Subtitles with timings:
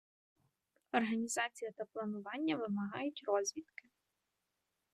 [0.93, 3.89] Організація та планування вимагають розвідки.